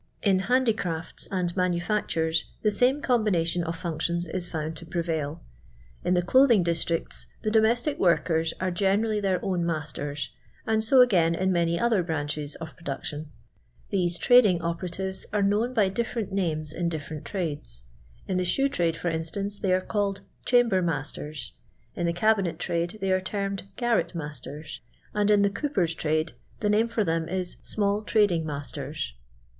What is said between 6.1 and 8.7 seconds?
the clothiiuf districts the domestic workers